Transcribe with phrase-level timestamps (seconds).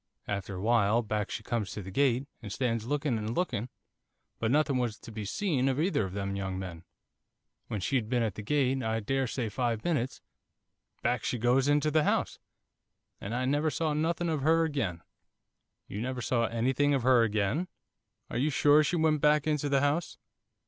[0.27, 3.69] After a while, back she comes to the gate, and stands looking and looking,
[4.39, 6.85] but nothing was to be seen of either of them young men.
[7.67, 10.19] When she'd been at the gate, I daresay five minutes,
[11.03, 12.39] back she goes into the house,
[13.21, 15.03] and I never saw nothing of her again.'
[15.87, 17.67] 'You never saw anything of her again?
[18.31, 20.17] Are you sure she went back into the house?